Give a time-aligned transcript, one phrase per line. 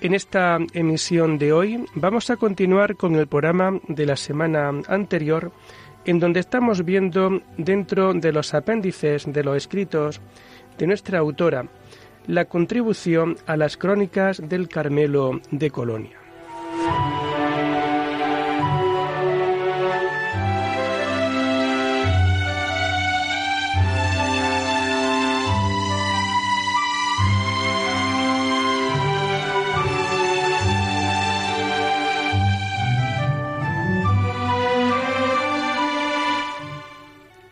[0.00, 5.50] En esta emisión de hoy vamos a continuar con el programa de la semana anterior,
[6.04, 10.20] en donde estamos viendo dentro de los apéndices de los escritos
[10.78, 11.66] de nuestra autora
[12.28, 16.16] la contribución a las crónicas del Carmelo de Colonia.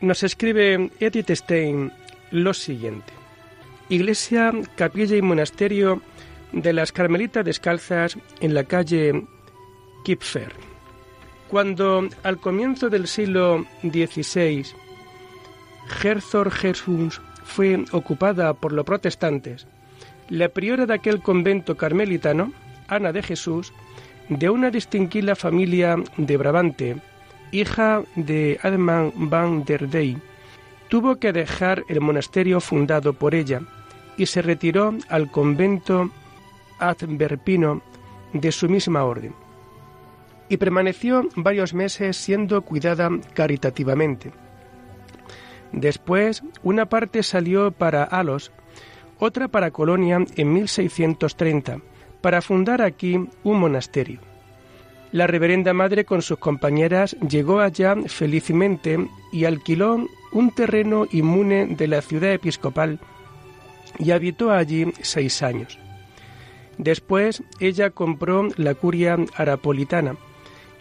[0.07, 1.91] Nos escribe Edith Stein
[2.31, 3.13] lo siguiente.
[3.89, 6.01] Iglesia, capilla y monasterio
[6.53, 9.25] de las Carmelitas Descalzas en la calle
[10.05, 10.53] Kipfer.
[11.49, 14.65] Cuando al comienzo del siglo XVI
[16.01, 19.67] Herzog Jesús fue ocupada por los protestantes,
[20.29, 22.53] la priora de aquel convento carmelitano,
[22.87, 23.73] Ana de Jesús,
[24.29, 26.97] de una distinguida familia de Brabante,
[27.53, 30.19] hija de Adman van der Dey,
[30.89, 33.63] tuvo que dejar el monasterio fundado por ella
[34.17, 36.11] y se retiró al convento
[36.79, 37.83] adverpino
[38.33, 39.35] de su misma orden.
[40.49, 44.33] Y permaneció varios meses siendo cuidada caritativamente.
[45.73, 48.53] Después, una parte salió para Alos,
[49.19, 51.79] otra para Colonia en 1630,
[52.21, 54.21] para fundar aquí un monasterio.
[55.13, 61.87] La reverenda madre con sus compañeras llegó allá felizmente y alquiló un terreno inmune de
[61.87, 62.99] la ciudad episcopal
[63.99, 65.79] y habitó allí seis años.
[66.79, 70.17] Después ella compró la curia arapolitana,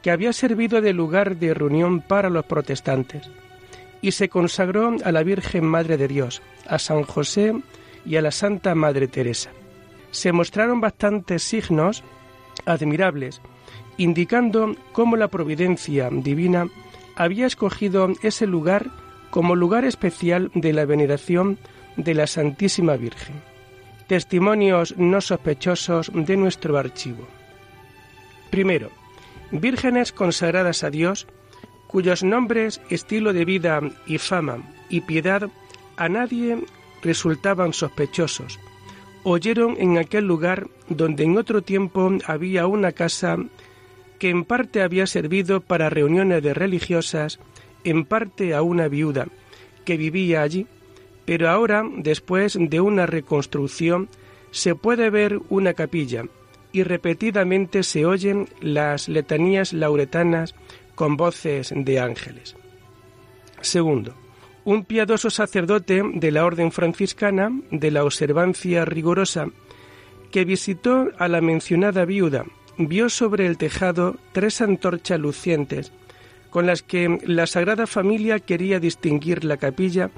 [0.02, 3.30] que había servido de lugar de reunión para los protestantes,
[4.02, 7.54] y se consagró a la Virgen Madre de Dios, a San José
[8.06, 9.52] y a la Santa Madre Teresa.
[10.12, 12.04] Se mostraron bastantes signos
[12.66, 13.42] admirables,
[13.98, 16.68] indicando cómo la providencia divina
[17.16, 18.88] había escogido ese lugar
[19.30, 21.58] como lugar especial de la veneración
[21.98, 23.36] de la Santísima Virgen.
[24.08, 27.28] Testimonios no sospechosos de nuestro archivo.
[28.50, 28.92] Primero,
[29.52, 31.28] vírgenes consagradas a Dios,
[31.88, 34.58] cuyos nombres, estilo de vida y fama
[34.90, 35.50] y piedad
[35.98, 36.60] a nadie
[37.02, 38.60] resultaban sospechosos,
[39.24, 43.38] oyeron en aquel lugar donde en otro tiempo había una casa
[44.20, 47.40] que en parte había servido para reuniones de religiosas,
[47.84, 49.28] en parte a una viuda
[49.84, 50.68] que vivía allí,
[51.26, 54.10] pero ahora, después de una reconstrucción,
[54.52, 56.26] se puede ver una capilla
[56.72, 60.56] y repetidamente se oyen las letanías lauretanas
[60.94, 62.56] con voces de ángeles.
[63.62, 64.14] Segundo,
[64.66, 69.48] un piadoso sacerdote de la orden franciscana de la observancia rigurosa
[70.32, 72.46] que visitó a la mencionada viuda
[72.78, 75.92] vio sobre el tejado tres antorchas lucientes,
[76.50, 80.10] con las que la Sagrada Familia quería distinguir la capilla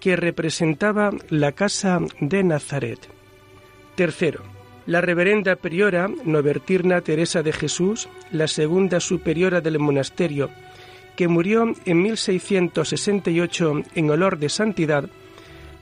[0.00, 2.98] que representaba la casa de Nazaret.
[3.94, 4.42] Tercero,
[4.86, 10.50] la reverenda priora Novertirna Teresa de Jesús, la segunda superiora del monasterio,
[11.16, 15.08] que murió en 1668 en olor de santidad,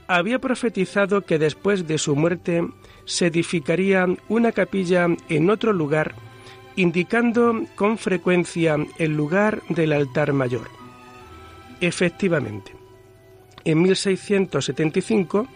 [0.07, 2.61] había profetizado que después de su muerte
[3.05, 6.15] se edificaría una capilla en otro lugar,
[6.75, 10.69] indicando con frecuencia el lugar del altar mayor.
[11.81, 12.73] Efectivamente,
[13.65, 15.47] en 1675,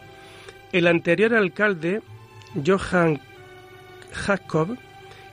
[0.72, 2.02] el anterior alcalde,
[2.66, 3.20] Johann
[4.12, 4.78] Jacob,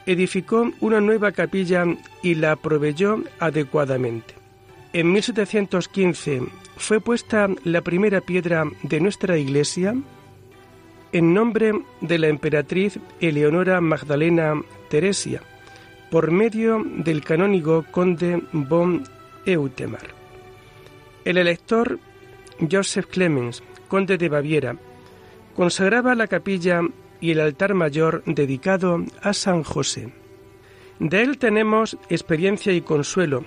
[0.06, 1.84] edificó una nueva capilla
[2.22, 4.34] y la proveyó adecuadamente.
[4.92, 6.42] En 1715
[6.76, 9.94] fue puesta la primera piedra de nuestra iglesia
[11.14, 15.42] en nombre de la emperatriz Eleonora Magdalena Teresia,
[16.10, 19.04] por medio del canónigo conde von
[19.46, 20.08] Eutemar.
[21.24, 22.00] El elector
[22.68, 24.76] Joseph Clemens, conde de Baviera,
[25.54, 26.80] consagraba la capilla
[27.20, 30.12] y el altar mayor dedicado a San José.
[30.98, 33.44] De él tenemos experiencia y consuelo,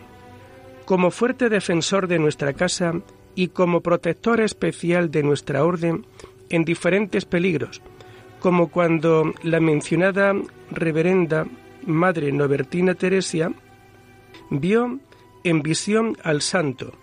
[0.86, 2.94] como fuerte defensor de nuestra casa
[3.36, 6.06] y como protector especial de nuestra orden
[6.50, 7.82] en diferentes peligros,
[8.40, 10.34] como cuando la mencionada
[10.72, 11.46] reverenda
[11.86, 13.52] Madre Nobertina Teresia
[14.50, 15.00] vio
[15.44, 16.94] en visión al santo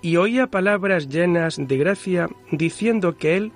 [0.00, 3.52] y oía palabras llenas de gracia diciendo que él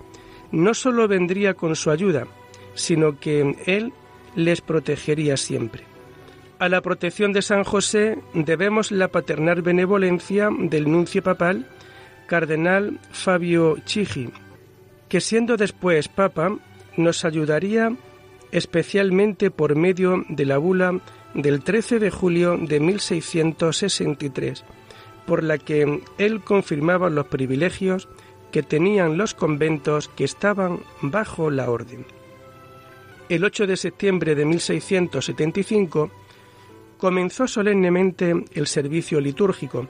[0.52, 2.26] no sólo vendría con su ayuda,
[2.74, 3.92] sino que él
[4.36, 5.84] les protegería siempre.
[6.58, 11.66] A la protección de San José debemos la paternal benevolencia del nuncio papal,
[12.26, 14.30] cardenal Fabio Chigi,
[15.08, 16.56] que siendo después papa
[16.96, 17.96] nos ayudaría
[18.52, 21.00] especialmente por medio de la bula
[21.34, 24.64] del 13 de julio de 1663,
[25.26, 28.08] por la que él confirmaba los privilegios
[28.52, 32.06] que tenían los conventos que estaban bajo la orden.
[33.28, 36.10] El 8 de septiembre de 1675
[36.96, 39.86] comenzó solemnemente el servicio litúrgico,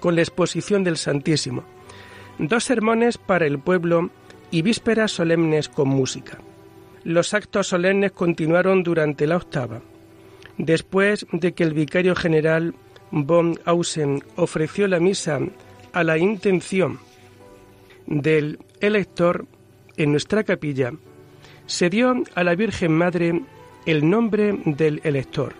[0.00, 1.62] con la exposición del Santísimo,
[2.48, 4.10] dos sermones para el pueblo
[4.50, 6.38] y vísperas solemnes con música.
[7.04, 9.80] Los actos solemnes continuaron durante la octava.
[10.58, 12.74] Después de que el vicario general
[13.10, 15.40] von Ausen ofreció la misa
[15.92, 16.98] a la intención
[18.06, 19.46] del elector
[19.96, 20.92] en nuestra capilla,
[21.66, 23.42] se dio a la Virgen Madre
[23.86, 25.54] el nombre del elector,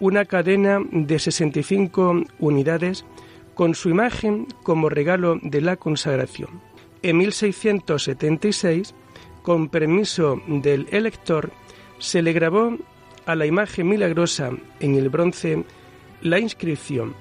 [0.00, 3.04] una cadena de 65 unidades
[3.58, 6.60] con su imagen como regalo de la consagración.
[7.02, 8.94] En 1676,
[9.42, 11.50] con permiso del elector,
[11.98, 12.78] se le grabó
[13.26, 15.64] a la imagen milagrosa en el bronce
[16.22, 17.16] la inscripción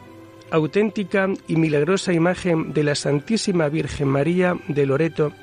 [0.52, 5.34] auténtica y milagrosa imagen de la Santísima Virgen María de Loreto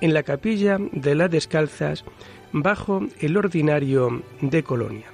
[0.00, 2.06] en la capilla de las Descalzas
[2.52, 5.12] bajo el ordinario de Colonia.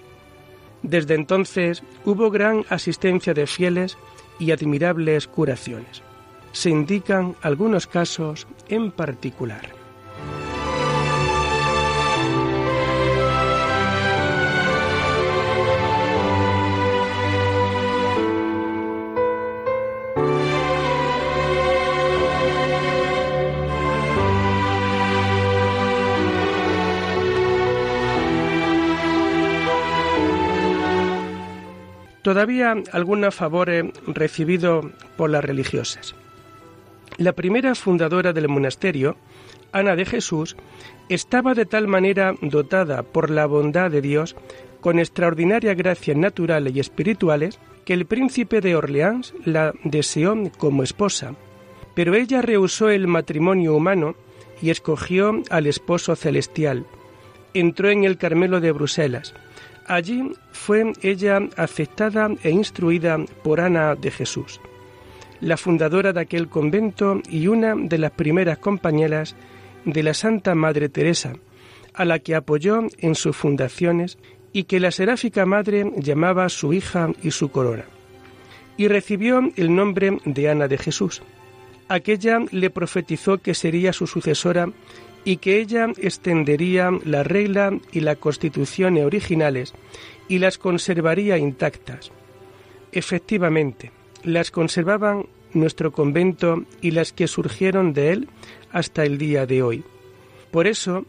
[0.85, 3.99] Desde entonces hubo gran asistencia de fieles
[4.39, 6.03] y admirables curaciones.
[6.53, 9.84] Se indican algunos casos en particular.
[32.35, 34.87] Todavía algunos favores recibidos
[35.17, 36.17] por las religiosas.
[37.17, 39.17] La primera fundadora del monasterio,
[39.71, 40.57] Ana de Jesús,
[41.09, 44.35] estaba de tal manera dotada por la bondad de Dios
[44.81, 51.37] con extraordinarias gracias naturales y espirituales que el príncipe de Orleans la deseó como esposa,
[51.95, 54.17] pero ella rehusó el matrimonio humano
[54.61, 56.85] y escogió al esposo celestial.
[57.55, 59.35] Entró en el Carmelo de Bruselas,
[59.87, 64.61] Allí fue ella aceptada e instruida por Ana de Jesús,
[65.41, 69.37] la fundadora de aquel convento y una de las primeras compañeras
[69.85, 71.35] de la Santa Madre Teresa,
[71.93, 74.19] a la que apoyó en sus fundaciones
[74.53, 77.85] y que la seráfica madre llamaba su hija y su corona.
[78.77, 81.23] Y recibió el nombre de Ana de Jesús.
[81.89, 84.69] Aquella le profetizó que sería su sucesora
[85.25, 89.73] y que ella extendería la regla y la constitución originales
[90.29, 92.13] y las conservaría intactas.
[92.93, 93.91] Efectivamente,
[94.23, 98.29] las conservaban nuestro convento y las que surgieron de él
[98.73, 99.85] hasta el día de hoy.
[100.51, 101.05] Por eso,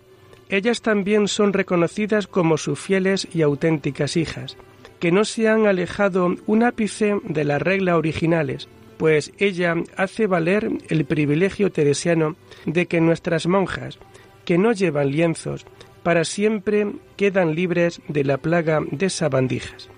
[0.49, 4.57] ellas también son reconocidas como sus fieles y auténticas hijas,
[4.99, 10.69] que no se han alejado un ápice de las reglas originales, pues ella hace valer
[10.89, 12.35] el privilegio teresiano
[12.65, 13.99] de que nuestras monjas,
[14.45, 15.65] que no llevan lienzos,
[16.03, 19.89] para siempre quedan libres de la plaga de sabandijas.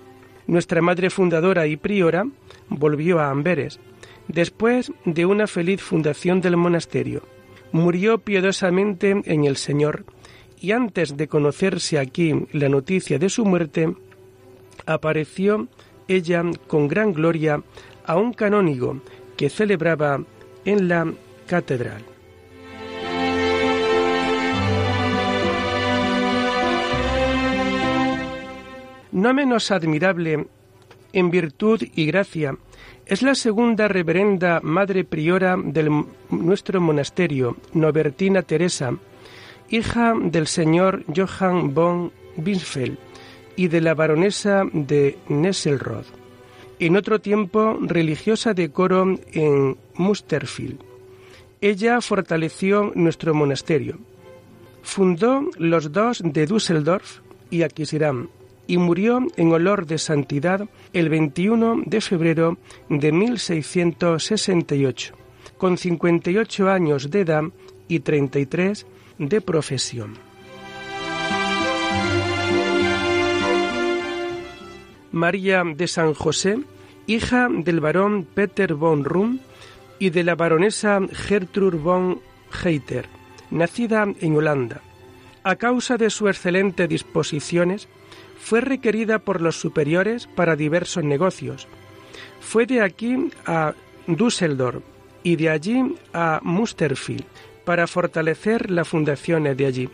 [0.46, 2.26] Nuestra madre fundadora y priora
[2.70, 3.78] volvió a Amberes,
[4.28, 7.22] después de una feliz fundación del monasterio.
[7.72, 10.06] Murió piadosamente en el Señor,
[10.60, 13.94] y antes de conocerse aquí la noticia de su muerte,
[14.86, 15.68] apareció
[16.08, 17.62] ella con gran gloria
[18.08, 19.00] a un canónigo
[19.36, 20.20] que celebraba
[20.64, 21.12] en la
[21.46, 22.02] catedral.
[29.12, 30.46] No menos admirable
[31.12, 32.56] en virtud y gracia
[33.04, 38.92] es la segunda reverenda madre priora de nuestro monasterio, Nobertina Teresa,
[39.68, 42.98] hija del señor Johann von Binsfeld
[43.56, 46.17] y de la baronesa de Nesselrode
[46.78, 50.80] en otro tiempo religiosa de coro en Musterfield.
[51.60, 53.98] Ella fortaleció nuestro monasterio.
[54.82, 57.18] Fundó los dos de Düsseldorf
[57.50, 58.30] y Aquisgrán
[58.68, 62.58] y murió en olor de santidad el 21 de febrero
[62.88, 65.14] de 1668,
[65.56, 67.42] con 58 años de edad
[67.88, 68.86] y 33
[69.18, 70.27] de profesión.
[75.12, 76.58] María de San José,
[77.06, 79.40] hija del barón Peter von Rum
[79.98, 82.20] y de la baronesa Gertrude von
[82.62, 83.06] Heiter,
[83.50, 84.82] nacida en Holanda.
[85.42, 87.88] A causa de sus excelentes disposiciones,
[88.38, 91.66] fue requerida por los superiores para diversos negocios.
[92.40, 93.74] Fue de aquí a
[94.06, 94.82] Düsseldorf
[95.22, 97.24] y de allí a Musterfield
[97.64, 99.88] para fortalecer las fundaciones de allí.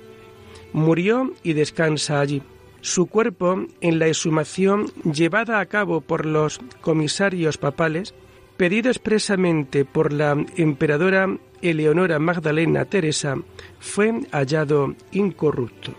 [0.73, 2.42] Murió y descansa allí.
[2.84, 8.14] Su cuerpo, en la exhumación llevada a cabo por los comisarios papales,
[8.58, 13.36] pedido expresamente por la emperadora Eleonora Magdalena Teresa,
[13.80, 15.94] fue hallado incorrupto.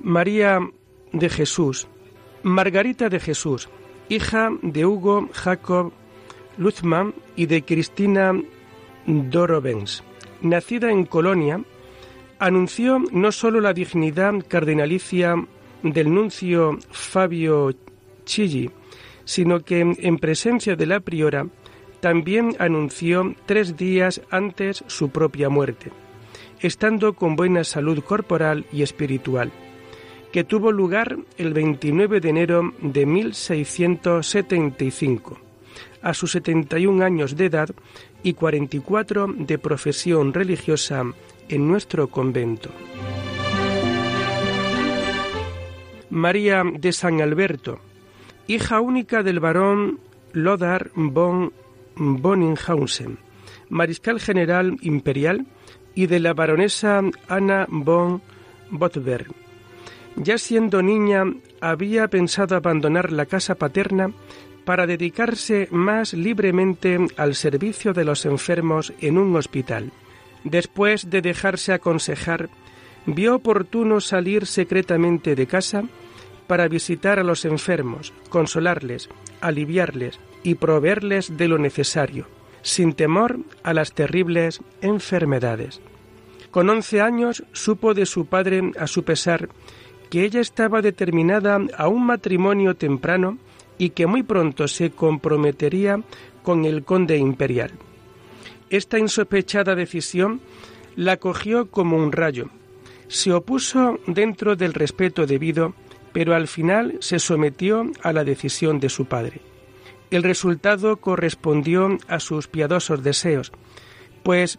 [0.00, 0.60] María
[1.12, 1.88] de Jesús,
[2.42, 3.70] Margarita de Jesús,
[4.10, 5.94] hija de Hugo Jacob
[6.58, 8.34] Luzman y de Cristina
[9.06, 10.04] Dorovens
[10.44, 11.60] nacida en Colonia,
[12.38, 15.34] anunció no sólo la dignidad cardenalicia
[15.82, 17.72] del nuncio Fabio
[18.24, 18.70] Chigi,
[19.24, 21.46] sino que en presencia de la priora
[22.00, 25.90] también anunció tres días antes su propia muerte,
[26.60, 29.50] estando con buena salud corporal y espiritual,
[30.30, 35.40] que tuvo lugar el 29 de enero de 1675,
[36.04, 37.70] a sus 71 años de edad
[38.22, 41.02] y 44 de profesión religiosa
[41.48, 42.70] en nuestro convento.
[46.10, 47.80] María de San Alberto,
[48.46, 49.98] hija única del barón
[50.32, 51.52] Lodar von
[51.96, 53.18] Bonninghausen,
[53.70, 55.46] mariscal general imperial,
[55.94, 58.20] y de la baronesa Anna von
[58.70, 59.28] Botberg.
[60.16, 61.24] Ya siendo niña,
[61.60, 64.12] había pensado abandonar la casa paterna
[64.64, 69.92] para dedicarse más libremente al servicio de los enfermos en un hospital.
[70.42, 72.48] Después de dejarse aconsejar,
[73.06, 75.84] vio oportuno salir secretamente de casa
[76.46, 79.08] para visitar a los enfermos, consolarles,
[79.40, 82.26] aliviarles y proveerles de lo necesario,
[82.62, 85.80] sin temor a las terribles enfermedades.
[86.50, 89.48] Con once años supo de su padre, a su pesar,
[90.10, 93.38] que ella estaba determinada a un matrimonio temprano
[93.78, 96.00] y que muy pronto se comprometería
[96.42, 97.72] con el conde imperial.
[98.70, 100.40] Esta insospechada decisión
[100.96, 102.50] la cogió como un rayo.
[103.08, 105.74] Se opuso dentro del respeto debido,
[106.12, 109.40] pero al final se sometió a la decisión de su padre.
[110.10, 113.52] El resultado correspondió a sus piadosos deseos,
[114.22, 114.58] pues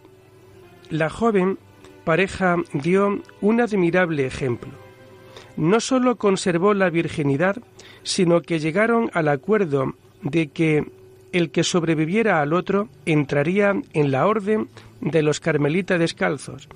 [0.90, 1.58] la joven
[2.04, 4.85] pareja dio un admirable ejemplo.
[5.56, 7.56] No sólo conservó la virginidad,
[8.02, 10.84] sino que llegaron al acuerdo de que
[11.32, 14.68] el que sobreviviera al otro entraría en la orden
[15.00, 16.68] de los carmelitas descalzos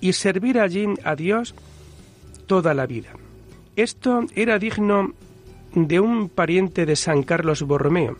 [0.00, 1.54] y servir allí a Dios
[2.46, 3.10] toda la vida.
[3.76, 5.14] Esto era digno
[5.74, 8.16] de un pariente de San Carlos Borromeo,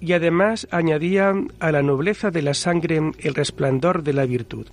[0.00, 4.66] y además añadía a la nobleza de la sangre el resplandor de la virtud.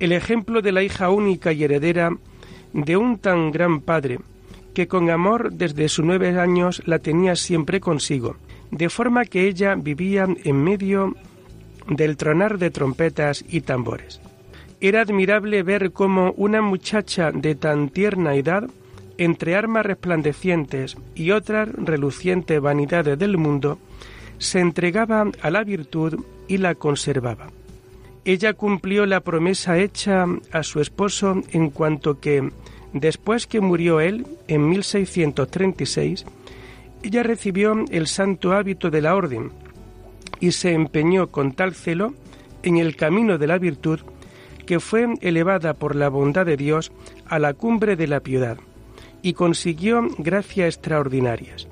[0.00, 2.10] El ejemplo de la hija única y heredera
[2.72, 4.18] de un tan gran padre,
[4.74, 8.36] que con amor desde sus nueve años la tenía siempre consigo,
[8.70, 11.14] de forma que ella vivía en medio
[11.88, 14.20] del tronar de trompetas y tambores.
[14.80, 18.68] Era admirable ver cómo una muchacha de tan tierna edad,
[19.16, 23.78] entre armas resplandecientes y otras relucientes vanidades del mundo,
[24.38, 27.48] se entregaba a la virtud y la conservaba.
[28.28, 32.50] Ella cumplió la promesa hecha a su esposo en cuanto que
[32.92, 36.26] Después que murió él, en 1636,
[37.02, 39.50] ella recibió el santo hábito de la orden
[40.40, 42.12] y se empeñó con tal celo
[42.62, 44.00] en el camino de la virtud
[44.66, 46.92] que fue elevada por la bondad de Dios
[47.24, 48.58] a la cumbre de la piedad
[49.22, 51.66] y consiguió gracias extraordinarias.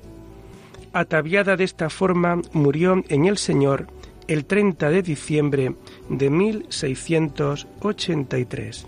[0.94, 3.88] Ataviada de esta forma, murió en el Señor
[4.28, 5.74] el 30 de diciembre
[6.08, 8.86] de 1683.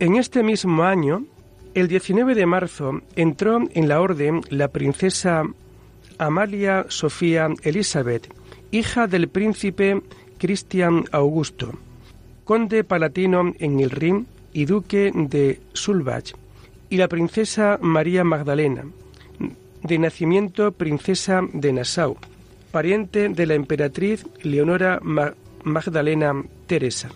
[0.00, 1.24] En este mismo año,
[1.74, 5.44] el 19 de marzo, entró en la orden la princesa
[6.16, 8.32] Amalia Sofía Elizabeth,
[8.70, 10.00] hija del príncipe
[10.38, 11.72] Cristian Augusto,
[12.44, 16.32] conde palatino en el Rin y duque de Sulbach,
[16.90, 18.84] y la princesa María Magdalena,
[19.82, 22.16] de nacimiento princesa de Nassau,
[22.70, 25.00] pariente de la emperatriz Leonora
[25.64, 26.34] Magdalena
[26.66, 27.08] Teresa.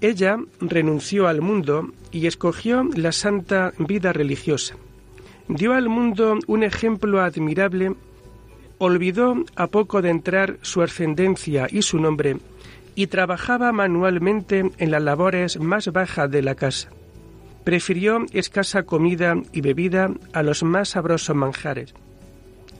[0.00, 4.76] Ella renunció al mundo y escogió la santa vida religiosa.
[5.48, 7.94] Dio al mundo un ejemplo admirable
[8.78, 12.38] olvidó a poco de entrar su ascendencia y su nombre
[12.94, 16.90] y trabajaba manualmente en las labores más bajas de la casa.
[17.64, 21.94] Prefirió escasa comida y bebida a los más sabrosos manjares.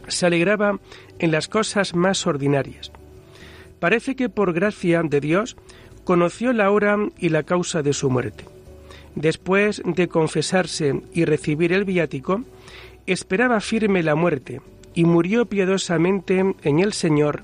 [0.08, 0.78] Se alegraba
[1.18, 2.90] en las cosas más ordinarias.
[3.78, 5.56] Parece que por gracia de Dios
[6.04, 8.44] conoció la hora y la causa de su muerte.
[9.14, 12.42] Después de confesarse y recibir el viático,
[13.06, 14.60] esperaba firme la muerte
[14.94, 17.42] y murió piadosamente en el Señor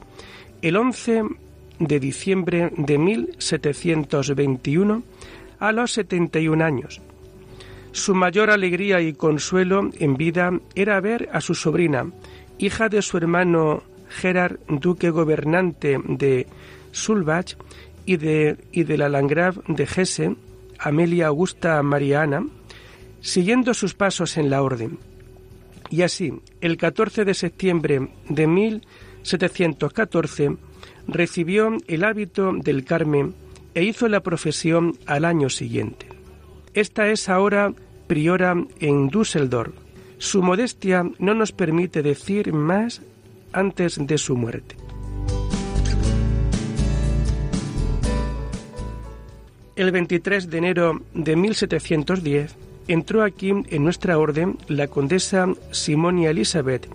[0.62, 1.24] el 11
[1.78, 5.02] de diciembre de 1721
[5.58, 7.00] a los 71 años.
[7.96, 12.12] Su mayor alegría y consuelo en vida era ver a su sobrina,
[12.58, 16.46] hija de su hermano Gerard, duque gobernante de
[16.92, 17.54] Sulbach
[18.04, 20.36] y de, y de la Landgrave de Hesse,
[20.78, 22.44] Amelia Augusta Mariana,
[23.22, 24.98] siguiendo sus pasos en la orden.
[25.88, 30.54] Y así, el 14 de septiembre de 1714,
[31.08, 33.34] recibió el hábito del Carmen
[33.74, 36.08] e hizo la profesión al año siguiente.
[36.74, 37.72] Esta es ahora
[38.06, 39.74] priora en Düsseldorf.
[40.18, 43.02] Su modestia no nos permite decir más
[43.52, 44.76] antes de su muerte.
[49.76, 52.56] El 23 de enero de 1710
[52.88, 56.88] entró aquí en nuestra orden la condesa Simonia Elizabeth,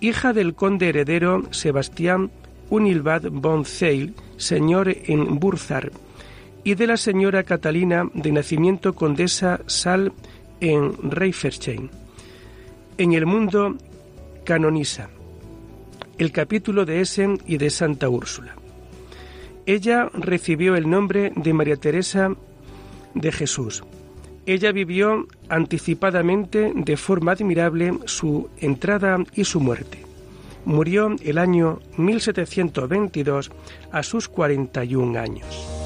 [0.00, 2.30] hija del conde heredero Sebastián
[2.70, 5.92] Unilbad von Zeil, señor en Burzar,
[6.64, 10.12] y de la señora Catalina de nacimiento condesa Sal
[10.62, 11.90] en Reiferstein.
[12.96, 13.76] En el mundo
[14.44, 15.10] canoniza
[16.16, 18.54] el capítulo de Essen y de Santa Úrsula.
[19.66, 22.34] Ella recibió el nombre de María Teresa
[23.14, 23.82] de Jesús.
[24.46, 30.12] Ella vivió anticipadamente de forma admirable su entrada y su muerte
[30.64, 33.50] murió el año 1722
[33.90, 35.81] a sus 41 años.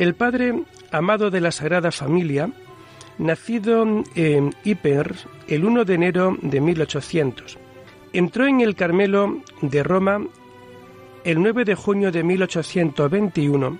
[0.00, 2.48] El padre amado de la Sagrada Familia,
[3.18, 3.82] nacido
[4.14, 5.14] en Hiper
[5.46, 7.58] el 1 de enero de 1800.
[8.14, 10.24] Entró en el Carmelo de Roma
[11.22, 13.78] el 9 de junio de 1821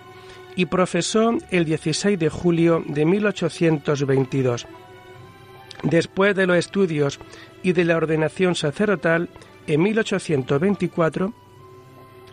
[0.57, 4.67] y profesó el 16 de julio de 1822.
[5.85, 7.19] Después de los estudios
[7.63, 9.31] y de la ordenación sacerdotal,
[9.67, 11.33] en 1824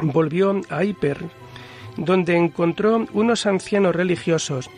[0.02, 1.47] volvió a Hiper
[1.98, 4.70] donde encontró unos ancianos religiosos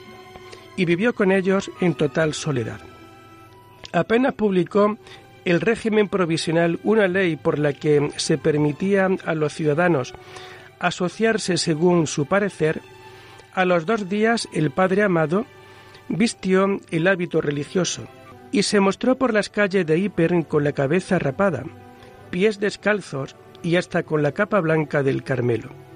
[0.75, 2.79] y vivió con ellos en total soledad.
[3.91, 4.97] Apenas publicó
[5.45, 10.13] el régimen provisional una ley por la que se permitía a los ciudadanos
[10.79, 12.81] asociarse según su parecer,
[13.53, 15.45] a los dos días el Padre Amado
[16.07, 18.07] vistió el hábito religioso
[18.51, 21.63] y se mostró por las calles de Hiper con la cabeza rapada,
[22.31, 25.88] pies descalzos y hasta con la capa blanca del Carmelo.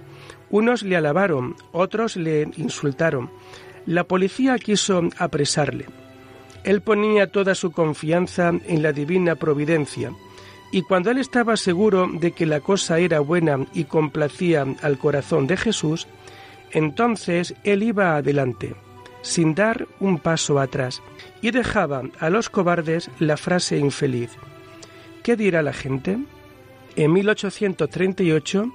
[0.54, 3.32] Unos le alabaron, otros le insultaron.
[3.88, 5.88] La policía quiso apresarle.
[6.64, 10.12] Él ponía toda su confianza en la divina providencia,
[10.72, 15.48] y cuando él estaba seguro de que la cosa era buena y complacía al corazón
[15.48, 16.06] de Jesús,
[16.70, 18.76] entonces él iba adelante,
[19.24, 21.02] sin dar un paso atrás,
[21.42, 24.30] y dejaba a los cobardes la frase infeliz.
[25.24, 26.20] ¿Qué dirá la gente?
[26.96, 28.72] En 1838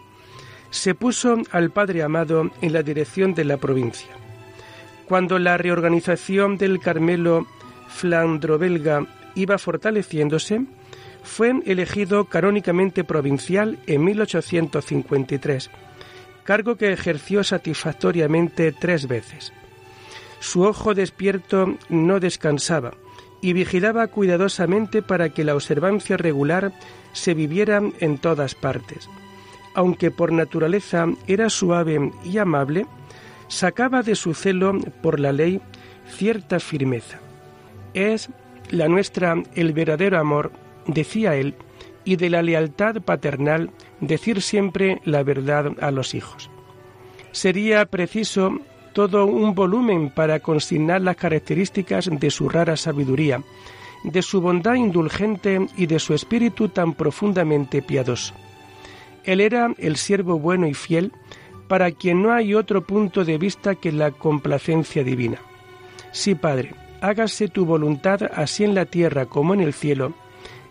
[0.71, 4.11] se puso al Padre Amado en la dirección de la provincia.
[5.07, 7.47] Cuando la reorganización del Carmelo
[7.89, 10.67] flandro-belga iba fortaleciéndose,
[11.23, 15.71] fue elegido canónicamente provincial en 1853,
[16.45, 19.53] cargo que ejerció satisfactoriamente tres veces.
[20.41, 22.95] Su ojo despierto no descansaba
[23.41, 26.73] y vigilaba cuidadosamente para que la observancia regular
[27.13, 29.09] se viviera en todas partes
[29.79, 32.85] aunque por naturaleza era suave y amable,
[33.47, 35.61] sacaba de su celo por la ley
[36.09, 37.21] cierta firmeza.
[37.95, 38.29] Es
[38.71, 40.51] la nuestra el verdadero amor,
[40.89, 41.55] decía él,
[42.05, 46.51] y de la lealtad paternal decir siempre la verdad a los hijos.
[47.31, 48.59] Sería preciso
[48.95, 53.45] todo un volumen para consignar las características de su rara sabiduría,
[54.03, 58.35] de su bondad indulgente y de su espíritu tan profundamente piadoso.
[59.29, 61.13] Él era el siervo bueno y fiel,
[61.69, 65.37] para quien no hay otro punto de vista que la complacencia divina.
[66.13, 70.15] Sí, Padre, hágase tu voluntad así en la tierra como en el cielo,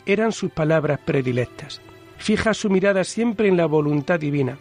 [0.07, 1.81] eran sus palabras predilectas.
[2.17, 4.57] Fija su mirada siempre en la voluntad divina.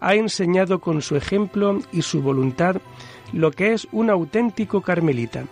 [0.00, 2.78] Ha enseñado con su ejemplo y su voluntad
[3.32, 5.44] lo que es un auténtico carmelita.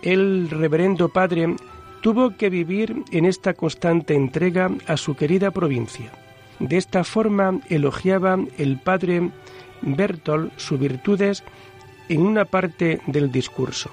[0.00, 1.54] El reverendo padre
[2.00, 6.23] tuvo que vivir en esta constante entrega a su querida provincia.
[6.58, 9.30] De esta forma elogiaba el padre
[9.82, 11.42] Bertol sus virtudes
[12.08, 13.90] en una parte del discurso.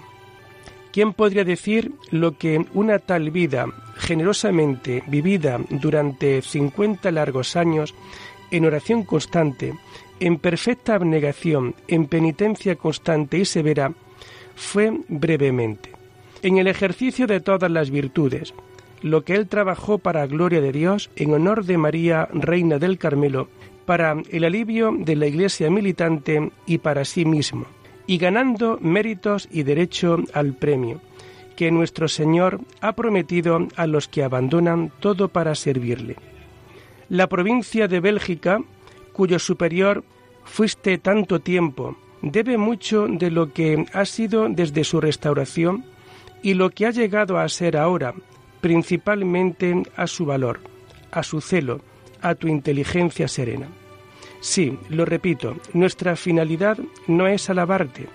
[0.92, 7.96] ¿Quién podría decir lo que una tal vida generosamente vivida durante 50 largos años
[8.52, 9.74] en oración constante,
[10.20, 13.94] en perfecta abnegación, en penitencia constante y severa,
[14.56, 15.92] fue brevemente?
[16.42, 18.54] En el ejercicio de todas las virtudes,
[19.02, 23.50] lo que él trabajó para gloria de Dios, en honor de María, Reina del Carmelo,
[23.86, 27.66] para el alivio de la Iglesia militante y para sí mismo
[28.12, 31.00] y ganando méritos y derecho al premio
[31.56, 36.18] que nuestro Señor ha prometido a los que abandonan todo para servirle.
[37.08, 38.62] La provincia de Bélgica,
[39.14, 40.04] cuyo superior
[40.44, 45.86] fuiste tanto tiempo, debe mucho de lo que ha sido desde su restauración
[46.42, 48.14] y lo que ha llegado a ser ahora,
[48.62, 50.60] principalmente a su valor,
[51.12, 51.82] a su celo,
[52.22, 53.68] a tu inteligencia serena.
[54.40, 58.08] Sí, lo repito, nuestra finalidad no es alabarte.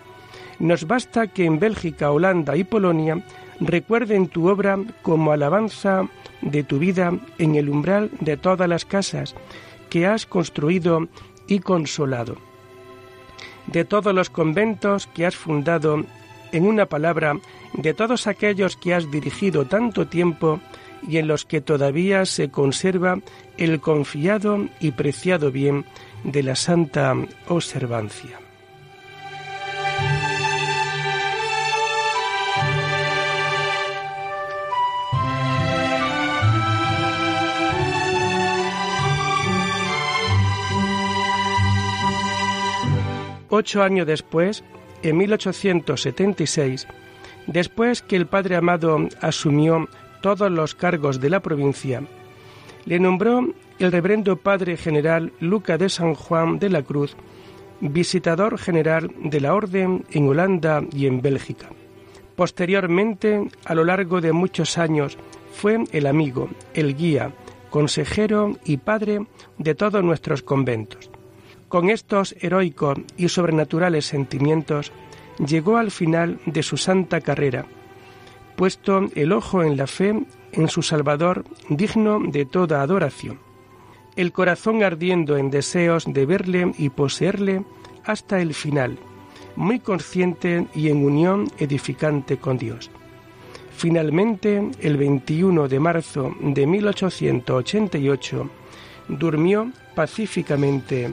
[0.59, 3.23] Nos basta que en Bélgica, Holanda y Polonia
[3.61, 6.09] recuerden tu obra como alabanza
[6.43, 9.35] de tu vida en el umbral de todas las casas
[9.91, 11.09] que has construido
[11.47, 12.37] y consolado,
[13.67, 16.05] de todos los conventos que has fundado,
[16.53, 17.39] en una palabra,
[17.73, 20.61] de todos aquellos que has dirigido tanto tiempo
[21.07, 23.21] y en los que todavía se conserva
[23.59, 25.85] el confiado y preciado bien
[26.25, 27.15] de la santa
[27.49, 28.41] observancia.
[43.49, 44.65] Ocho años después,
[45.07, 46.87] en 1876,
[47.47, 49.89] después que el Padre Amado asumió
[50.21, 52.03] todos los cargos de la provincia,
[52.85, 57.17] le nombró el reverendo Padre General Luca de San Juan de la Cruz,
[57.81, 61.69] visitador general de la Orden en Holanda y en Bélgica.
[62.37, 65.19] Posteriormente, a lo largo de muchos años,
[65.53, 67.33] fue el amigo, el guía,
[67.71, 69.27] consejero y padre
[69.59, 71.11] de todos nuestros conventos.
[71.69, 74.93] Con estos heroicos y sobrenaturales sentimientos,
[75.45, 77.67] llegó al final de su santa carrera,
[78.57, 80.15] puesto el ojo en la fe
[80.53, 83.41] en su Salvador digno de toda adoración,
[84.15, 87.65] el corazón ardiendo en deseos de verle y poseerle
[88.05, 88.99] hasta el final,
[89.57, 92.91] muy consciente y en unión edificante con Dios.
[93.77, 98.51] Finalmente, el 21 de marzo de 1888,
[99.09, 101.13] durmió pacíficamente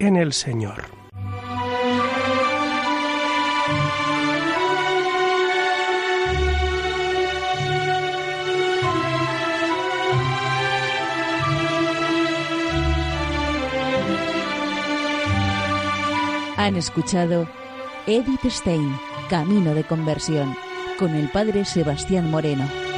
[0.00, 0.84] en el Señor.
[16.56, 17.46] Han escuchado
[18.06, 20.56] Edith Stein, Camino de Conversión,
[20.98, 22.89] con el Padre Sebastián Moreno.